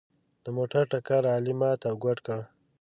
د 0.43 0.45
موټر 0.57 0.83
ټکر 0.91 1.21
علي 1.35 1.53
مات 1.59 1.79
او 1.89 1.95
ګوډ 2.03 2.17
کړ. 2.25 2.39